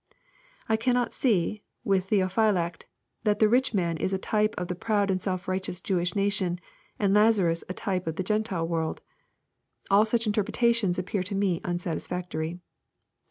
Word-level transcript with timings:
—I 0.67 0.77
cannot 0.77 1.13
see, 1.13 1.61
with 1.83 2.09
Theophylact, 2.09 2.85
that 3.23 3.37
tlie 3.37 3.51
rich 3.51 3.71
man 3.75 3.97
is 3.97 4.13
a 4.13 4.17
type 4.17 4.55
of 4.57 4.67
the 4.67 4.73
proud 4.73 5.11
and 5.11 5.21
self 5.21 5.47
righteous 5.47 5.79
Jewish 5.79 6.15
nation, 6.15 6.59
and 6.97 7.13
Laz 7.13 7.39
arus 7.39 7.63
a 7.69 7.75
type 7.75 8.07
of 8.07 8.15
the 8.15 8.23
Gentile 8.23 8.67
world.— 8.67 9.01
All 9.91 10.05
such 10.05 10.25
interpretations 10.25 10.97
appear 10.97 11.21
to 11.21 11.35
me 11.35 11.61
unsatisfactory. 11.63 12.57